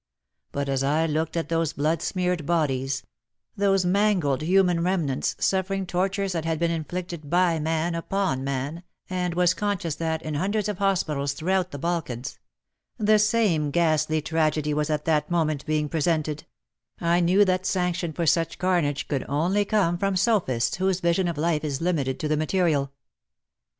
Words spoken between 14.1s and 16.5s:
tragedy was at that moment being presented—